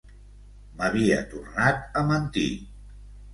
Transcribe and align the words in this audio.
M'havia 0.79 1.19
tornat 1.33 1.85
a 2.01 2.03
mentir. 2.13 2.49